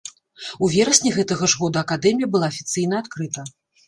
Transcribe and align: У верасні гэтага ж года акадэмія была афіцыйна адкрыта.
У 0.67 0.69
верасні 0.75 1.11
гэтага 1.17 1.49
ж 1.53 1.59
года 1.63 1.83
акадэмія 1.87 2.29
была 2.37 2.49
афіцыйна 2.55 2.95
адкрыта. 3.05 3.45